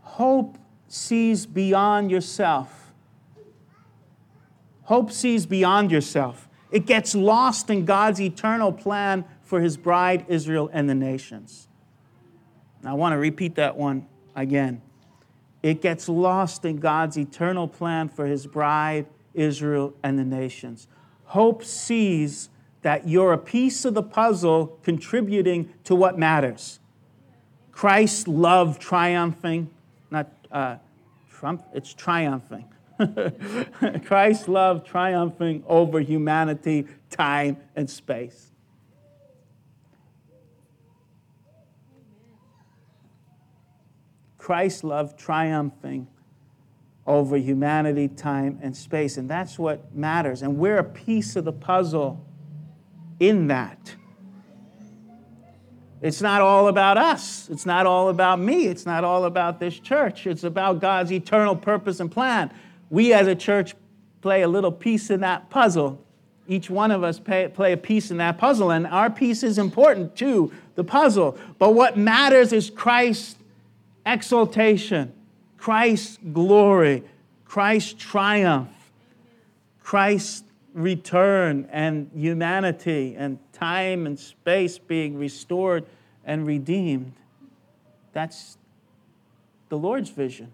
[0.02, 2.92] Hope sees beyond yourself.
[4.82, 6.48] Hope sees beyond yourself.
[6.70, 11.66] It gets lost in God's eternal plan for his bride, Israel, and the nations.
[12.88, 14.82] I want to repeat that one again.
[15.62, 20.86] It gets lost in God's eternal plan for his bride, Israel, and the nations.
[21.24, 22.50] Hope sees
[22.82, 26.78] that you're a piece of the puzzle contributing to what matters.
[27.72, 29.70] Christ's love triumphing,
[30.10, 30.76] not uh,
[31.30, 32.64] Trump, it's triumphing.
[34.04, 38.52] Christ's love triumphing over humanity, time, and space.
[44.46, 46.06] Christ's love triumphing
[47.04, 49.16] over humanity, time, and space.
[49.16, 50.42] And that's what matters.
[50.42, 52.24] And we're a piece of the puzzle
[53.18, 53.96] in that.
[56.00, 57.48] It's not all about us.
[57.50, 58.68] It's not all about me.
[58.68, 60.28] It's not all about this church.
[60.28, 62.52] It's about God's eternal purpose and plan.
[62.88, 63.74] We as a church
[64.20, 66.00] play a little piece in that puzzle.
[66.46, 69.58] Each one of us pay, play a piece in that puzzle, and our piece is
[69.58, 71.36] important too, the puzzle.
[71.58, 73.34] But what matters is Christ's
[74.06, 75.12] exaltation,
[75.58, 77.02] Christ's glory,
[77.44, 78.70] Christ's triumph,
[79.82, 85.84] Christ's return, and humanity, and time and space being restored
[86.24, 87.14] and redeemed.
[88.12, 88.56] That's
[89.68, 90.52] the Lord's vision.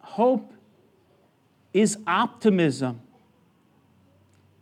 [0.00, 0.52] Hope
[1.74, 3.02] is optimism,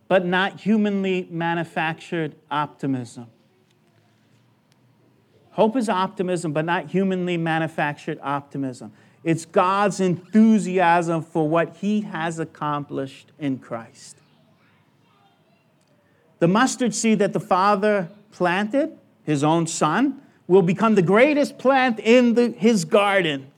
[0.08, 3.26] but not humanly manufactured optimism.
[5.54, 8.92] Hope is optimism, but not humanly manufactured optimism.
[9.22, 14.16] It's God's enthusiasm for what He has accomplished in Christ.
[16.40, 22.00] The mustard seed that the Father planted, His own Son, will become the greatest plant
[22.00, 23.52] in the, His garden.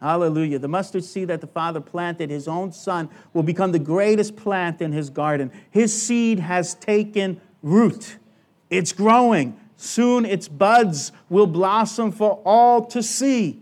[0.00, 0.58] Hallelujah.
[0.58, 4.82] The mustard seed that the Father planted, His own Son, will become the greatest plant
[4.82, 5.52] in His garden.
[5.70, 8.16] His seed has taken root,
[8.68, 9.56] it's growing.
[9.82, 13.60] Soon its buds will blossom for all to see.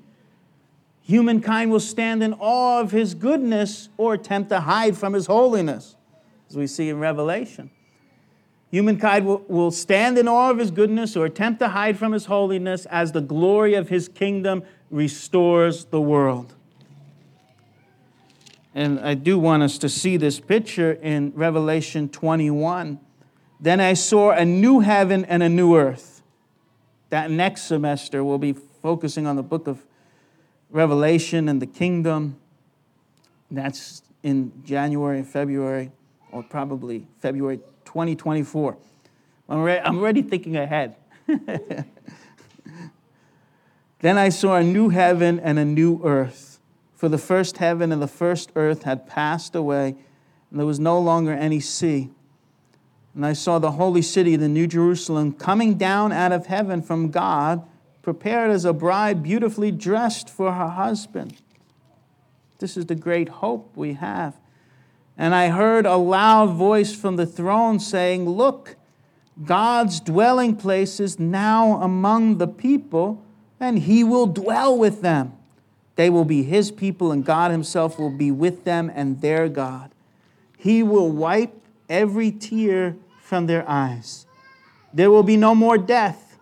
[1.00, 5.96] Humankind will stand in awe of his goodness or attempt to hide from his holiness,
[6.50, 7.70] as we see in Revelation.
[8.70, 12.84] Humankind will, stand in awe of his goodness or attempt to hide from his holiness
[12.90, 16.54] as the glory of his kingdom restores the world.
[18.74, 23.00] And I do want us to see this picture in Revelation 21.
[23.60, 26.10] Then I saw a new heaven and a new earth
[27.10, 29.84] that next semester, we'll be focusing on the book of
[30.70, 32.36] Revelation and the kingdom.
[33.50, 35.90] That's in January and February,
[36.30, 38.76] or probably February 2024.
[39.48, 40.94] I'm already, I'm already thinking ahead.
[41.26, 41.86] then
[44.16, 46.60] I saw a new heaven and a new earth.
[46.94, 49.96] For the first heaven and the first earth had passed away,
[50.50, 52.10] and there was no longer any sea.
[53.14, 57.10] And I saw the holy city, the New Jerusalem, coming down out of heaven from
[57.10, 57.62] God,
[58.02, 61.36] prepared as a bride beautifully dressed for her husband.
[62.58, 64.36] This is the great hope we have.
[65.18, 68.76] And I heard a loud voice from the throne saying, Look,
[69.44, 73.24] God's dwelling place is now among the people,
[73.58, 75.32] and he will dwell with them.
[75.96, 79.90] They will be his people, and God himself will be with them and their God.
[80.56, 81.59] He will wipe
[81.90, 84.26] every tear from their eyes.
[84.94, 86.38] There will be no more death,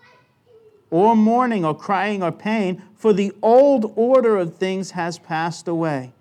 [0.90, 6.12] or mourning, or crying, or pain, for the old order of things has passed away.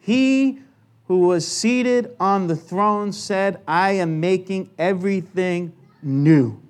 [0.00, 0.60] He
[1.06, 6.60] who was seated on the throne said, I am making everything new.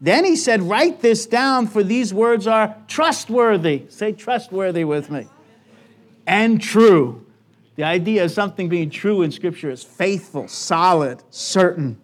[0.00, 3.86] Then he said, Write this down, for these words are trustworthy.
[3.88, 5.26] Say trustworthy with me.
[6.26, 7.26] And true.
[7.78, 11.96] The idea of something being true in Scripture is faithful, solid, certain.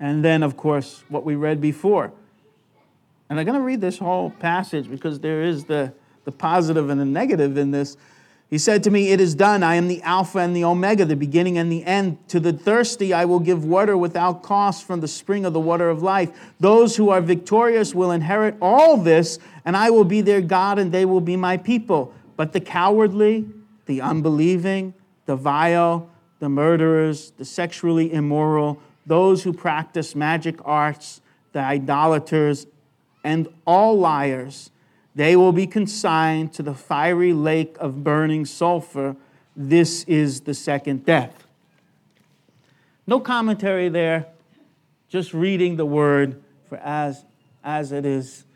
[0.00, 2.12] And then, of course, what we read before.
[3.30, 5.92] And I'm going to read this whole passage because there is the,
[6.24, 7.96] the positive and the negative in this.
[8.50, 9.62] He said to me, It is done.
[9.62, 12.18] I am the Alpha and the Omega, the beginning and the end.
[12.30, 15.88] To the thirsty, I will give water without cost from the spring of the water
[15.88, 16.52] of life.
[16.58, 20.90] Those who are victorious will inherit all this, and I will be their God, and
[20.90, 22.12] they will be my people.
[22.34, 23.46] But the cowardly,
[23.86, 24.94] the unbelieving,
[25.26, 26.08] the vile,
[26.38, 31.20] the murderers, the sexually immoral, those who practice magic arts,
[31.52, 32.66] the idolaters,
[33.24, 34.70] and all liars,
[35.14, 39.16] they will be consigned to the fiery lake of burning sulfur.
[39.54, 41.46] This is the second death.
[43.06, 44.26] No commentary there,
[45.08, 47.24] just reading the word for as,
[47.62, 48.46] as it is.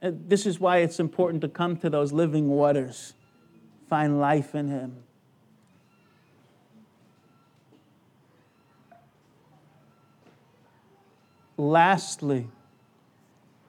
[0.00, 3.14] This is why it's important to come to those living waters,
[3.88, 4.96] find life in Him.
[11.56, 12.48] Lastly,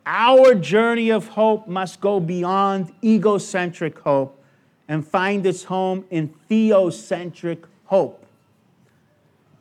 [0.05, 4.41] our journey of hope must go beyond egocentric hope
[4.87, 8.25] and find its home in theocentric hope.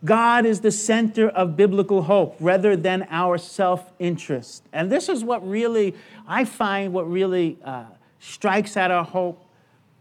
[0.04, 4.62] God is the center of biblical hope rather than our self interest.
[4.72, 5.94] And this is what really,
[6.28, 7.84] I find what really uh,
[8.20, 9.45] strikes at our hope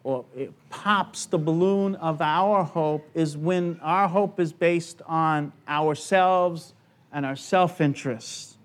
[0.06, 5.52] or it pops the balloon of our hope is when our hope is based on
[5.68, 6.76] ourselves
[7.12, 8.58] and our self interest.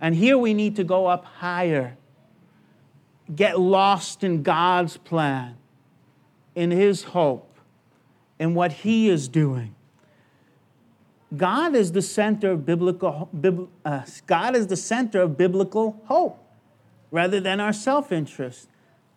[0.00, 1.98] And here we need to go up higher,
[3.36, 5.56] get lost in God's plan,
[6.54, 7.54] in His hope,
[8.38, 9.74] in what He is doing.
[11.36, 13.28] God is the center of biblical,
[13.84, 16.42] uh, God is the center of biblical hope
[17.10, 18.68] rather than our self interest.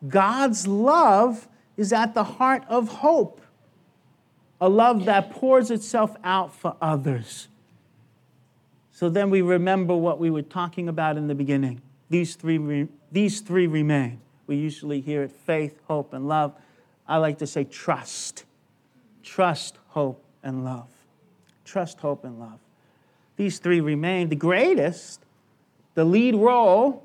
[0.08, 1.48] God's love
[1.78, 3.42] is at the heart of hope,
[4.62, 7.48] a love that pours itself out for others.
[8.92, 11.82] So then we remember what we were talking about in the beginning.
[12.10, 14.22] These three, re- these three remain.
[14.48, 16.54] We usually hear it faith, hope, and love.
[17.08, 18.46] I like to say trust.
[19.24, 20.88] Trust, hope, and love.
[21.66, 22.60] Trust, hope, and love.
[23.36, 24.30] These three remain.
[24.30, 25.20] The greatest,
[25.96, 27.05] the lead role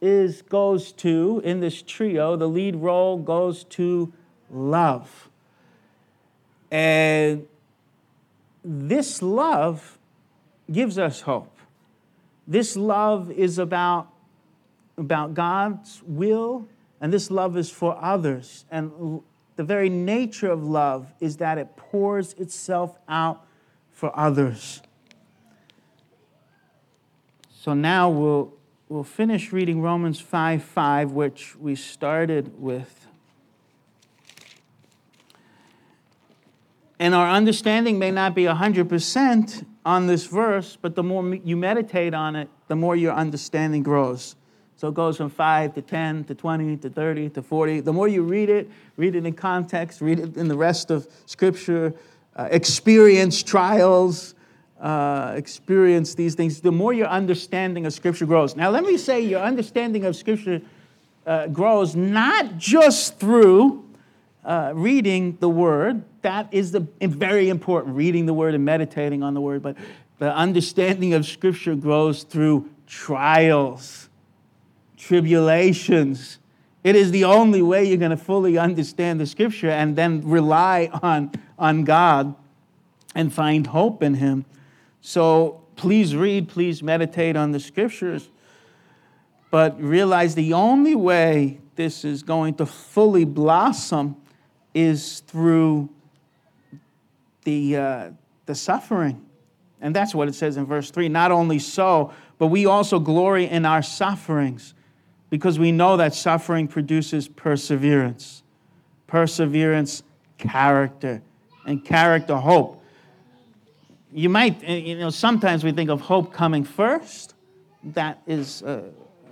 [0.00, 4.12] is goes to in this trio, the lead role goes to
[4.50, 5.28] love.
[6.70, 7.46] And
[8.64, 9.98] this love
[10.70, 11.56] gives us hope.
[12.46, 14.08] This love is about,
[14.96, 16.68] about God's will,
[17.00, 18.64] and this love is for others.
[18.70, 19.22] And
[19.56, 23.46] the very nature of love is that it pours itself out
[23.90, 24.80] for others.
[27.50, 28.54] So now we'll,
[28.88, 33.06] we'll finish reading Romans 5 5, which we started with.
[36.98, 42.12] And our understanding may not be 100%, on this verse, but the more you meditate
[42.12, 44.36] on it, the more your understanding grows.
[44.76, 47.80] So it goes from 5 to 10 to 20 to 30 to 40.
[47.80, 51.08] The more you read it, read it in context, read it in the rest of
[51.24, 51.94] Scripture,
[52.36, 54.34] uh, experience trials,
[54.80, 58.56] uh, experience these things, the more your understanding of Scripture grows.
[58.56, 60.60] Now, let me say your understanding of Scripture
[61.26, 63.84] uh, grows not just through
[64.44, 66.02] uh, reading the word.
[66.22, 69.62] That is the, very important, reading the word and meditating on the word.
[69.62, 69.76] But
[70.18, 74.08] the understanding of Scripture grows through trials,
[74.96, 76.38] tribulations.
[76.82, 80.88] It is the only way you're going to fully understand the Scripture and then rely
[81.02, 82.34] on, on God
[83.14, 84.44] and find hope in Him.
[85.00, 88.28] So please read, please meditate on the Scriptures.
[89.50, 94.16] But realize the only way this is going to fully blossom
[94.74, 95.88] is through
[97.44, 98.10] the, uh,
[98.46, 99.24] the suffering.
[99.80, 101.08] And that's what it says in verse 3.
[101.08, 104.74] Not only so, but we also glory in our sufferings
[105.30, 108.42] because we know that suffering produces perseverance.
[109.06, 110.02] Perseverance,
[110.36, 111.22] character,
[111.66, 112.77] and character, hope.
[114.12, 117.34] You might, uh, you know, sometimes we think of hope coming first.
[117.84, 118.84] That is a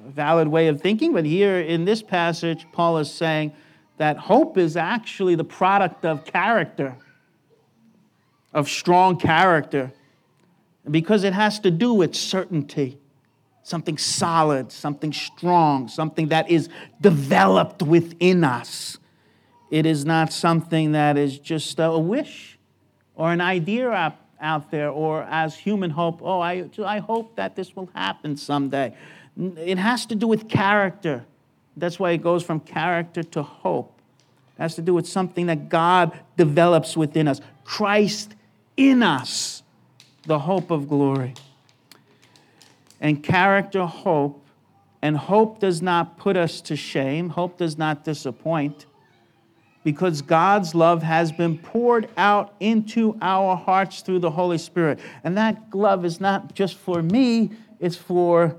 [0.06, 3.52] valid way of thinking, but here in this passage, Paul is saying,
[3.98, 6.96] that hope is actually the product of character,
[8.52, 9.92] of strong character,
[10.90, 12.98] because it has to do with certainty,
[13.62, 16.68] something solid, something strong, something that is
[17.00, 18.98] developed within us.
[19.70, 22.58] It is not something that is just a wish
[23.14, 23.90] or an idea
[24.40, 28.94] out there, or as human hope, oh, I, I hope that this will happen someday.
[29.36, 31.24] It has to do with character.
[31.76, 33.92] That's why it goes from character to hope.
[34.58, 37.40] It has to do with something that God develops within us.
[37.64, 38.34] Christ
[38.76, 39.62] in us,
[40.24, 41.34] the hope of glory.
[43.00, 44.42] And character, hope,
[45.02, 48.86] and hope does not put us to shame, hope does not disappoint,
[49.86, 54.98] because God's love has been poured out into our hearts through the Holy Spirit.
[55.22, 58.56] And that love is not just for me, it's for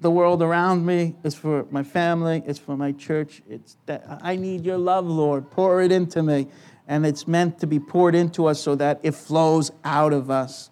[0.00, 3.40] the world around me, it's for my family, it's for my church.
[3.48, 5.48] It's that I need your love, Lord.
[5.48, 6.48] Pour it into me.
[6.88, 10.70] And it's meant to be poured into us so that it flows out of us.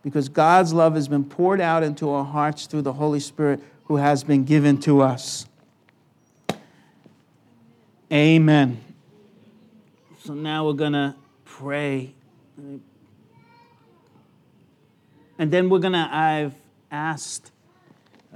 [0.00, 3.96] Because God's love has been poured out into our hearts through the Holy Spirit who
[3.96, 5.46] has been given to us.
[8.12, 8.78] Amen.
[10.22, 11.14] So now we're going to
[11.46, 12.14] pray.
[12.58, 12.82] And
[15.50, 16.54] then we're going to, I've
[16.90, 17.52] asked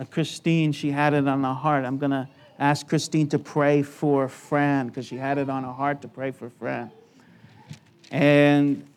[0.00, 1.84] uh, Christine, she had it on her heart.
[1.84, 2.26] I'm going to
[2.58, 6.30] ask Christine to pray for Fran because she had it on her heart to pray
[6.30, 6.90] for Fran.
[8.10, 8.88] And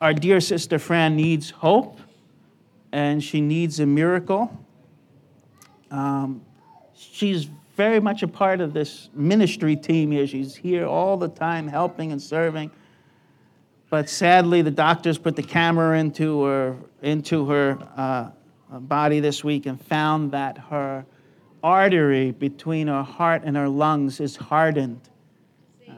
[0.00, 2.00] our dear sister Fran needs hope
[2.92, 4.58] and she needs a miracle.
[5.90, 6.40] Um,
[6.96, 10.26] she's very much a part of this ministry team here.
[10.26, 12.70] She's here all the time helping and serving.
[13.90, 19.66] But sadly, the doctors put the camera into her, into her uh, body this week
[19.66, 21.04] and found that her
[21.62, 25.00] artery between her heart and her lungs is hardened,
[25.88, 25.92] uh,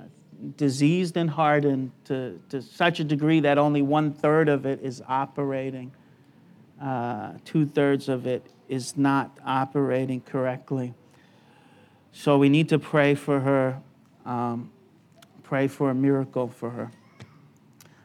[0.56, 5.02] diseased and hardened to, to such a degree that only one third of it is
[5.08, 5.92] operating.
[6.80, 10.94] Uh, Two thirds of it is not operating correctly.
[12.18, 13.78] So we need to pray for her,
[14.24, 14.72] um,
[15.42, 16.90] pray for a miracle for her.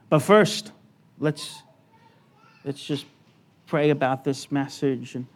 [0.10, 0.74] But first,
[1.18, 1.64] let's,
[2.66, 3.06] let's just
[3.68, 5.16] pray about this message.
[5.16, 5.28] And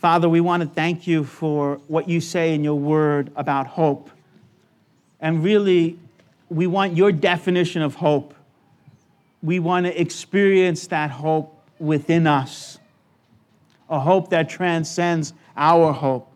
[0.00, 4.10] Father, we want to thank you for what you say in your word about hope.
[5.20, 5.98] And really,
[6.48, 8.34] we want your definition of hope.
[9.42, 12.78] We want to experience that hope within us,
[13.90, 16.33] a hope that transcends our hope.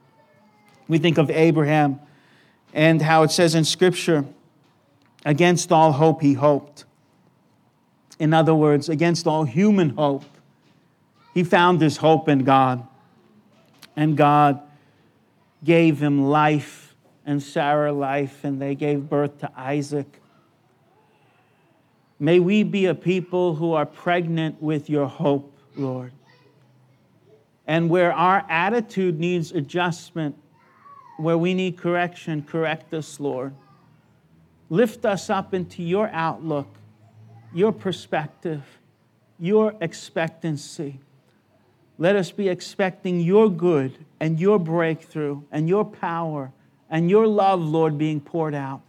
[0.88, 2.00] We think of Abraham
[2.72, 4.24] and how it says in Scripture,
[5.24, 6.84] against all hope he hoped.
[8.18, 10.24] In other words, against all human hope,
[11.34, 12.86] he found his hope in God.
[13.96, 14.60] And God
[15.64, 16.94] gave him life
[17.26, 20.20] and Sarah life, and they gave birth to Isaac.
[22.18, 26.12] May we be a people who are pregnant with your hope, Lord.
[27.66, 30.36] And where our attitude needs adjustment,
[31.18, 33.52] where we need correction, correct us, Lord.
[34.70, 36.68] Lift us up into your outlook,
[37.52, 38.62] your perspective,
[39.38, 41.00] your expectancy.
[41.98, 46.52] Let us be expecting your good and your breakthrough and your power
[46.88, 48.82] and your love, Lord, being poured out.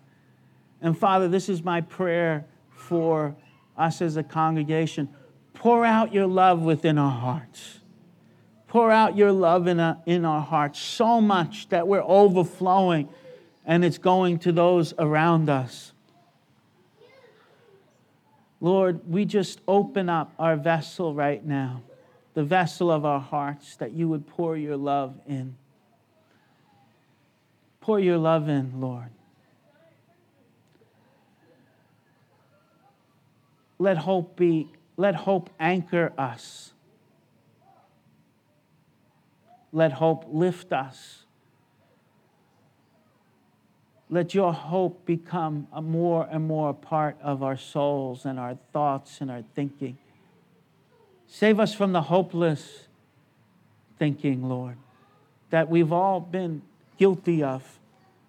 [0.82, 3.36] And Father, this is my prayer for
[3.75, 5.09] us as a congregation.
[5.55, 7.78] Pour out your love within our hearts.
[8.70, 13.09] Pour out your love in, a, in our hearts so much that we're overflowing
[13.65, 15.91] and it's going to those around us.
[18.61, 21.82] Lord, we just open up our vessel right now
[22.39, 25.57] the vessel of our hearts, that you would pour your love in.
[27.82, 29.09] Pour your love in, Lord.
[33.78, 36.72] Let hope be, let hope anchor us.
[39.72, 41.26] Let hope lift us.
[44.09, 49.22] Let your hope become a more and more part of our souls and our thoughts
[49.22, 49.97] and our thinking.
[51.28, 52.88] Save us from the hopeless
[53.99, 54.78] thinking, Lord,
[55.51, 56.63] that we've all been
[56.97, 57.80] guilty of.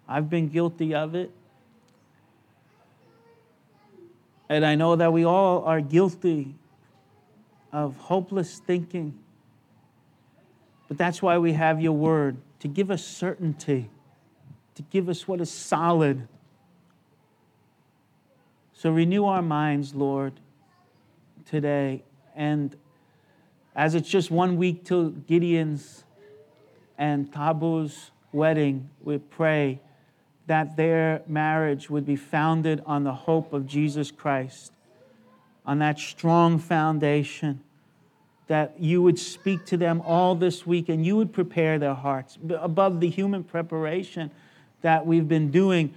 [0.07, 1.31] I've been guilty of it.
[4.49, 6.53] And I know that we all are guilty
[7.71, 9.17] of hopeless thinking.
[10.91, 13.89] But that's why we have your word to give us certainty,
[14.75, 16.27] to give us what is solid.
[18.73, 20.33] So renew our minds, Lord,
[21.45, 22.03] today.
[22.35, 22.75] And
[23.73, 26.03] as it's just one week till Gideon's
[26.97, 29.79] and Tabu's wedding, we pray
[30.47, 34.73] that their marriage would be founded on the hope of Jesus Christ,
[35.65, 37.63] on that strong foundation,
[38.51, 42.37] that you would speak to them all this week and you would prepare their hearts
[42.59, 44.29] above the human preparation
[44.81, 45.93] that we've been doing.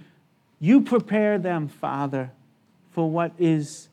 [0.61, 2.31] You prepare them, Father,
[2.91, 3.89] for what is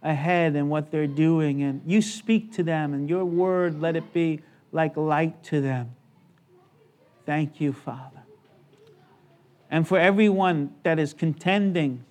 [0.00, 1.64] ahead and what they're doing.
[1.64, 5.96] And you speak to them, and your word, let it be like light to them.
[7.26, 8.22] Thank you, Father.
[9.72, 12.04] And for everyone that is contending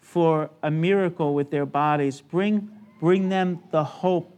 [0.00, 4.31] for a miracle with their bodies, bring, bring them the hope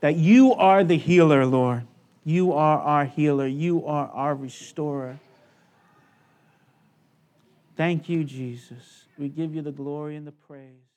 [0.00, 1.86] that you are the healer, Lord.
[2.24, 3.46] You are our healer.
[3.46, 5.18] You are our restorer.
[7.76, 9.04] Thank you, Jesus.
[9.18, 10.89] We give you the glory and the praise.